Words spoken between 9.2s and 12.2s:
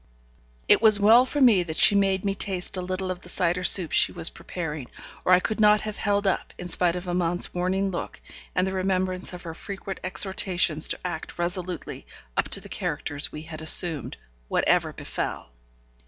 of her frequent exhortations to act resolutely